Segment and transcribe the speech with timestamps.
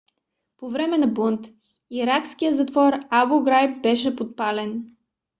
[0.57, 1.47] по време на бунт
[1.89, 4.85] иракският затвор абу граиб беше подпален